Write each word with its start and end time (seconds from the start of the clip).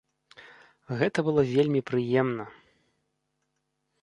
Гэта 1.01 1.23
было 1.27 1.41
вельмі 1.53 1.81
прыемна! 1.91 2.45